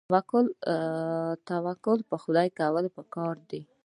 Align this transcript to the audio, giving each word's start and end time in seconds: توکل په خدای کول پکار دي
توکل 1.53 1.99
په 2.09 2.15
خدای 2.23 2.47
کول 2.59 2.85
پکار 2.95 3.35
دي 3.49 3.61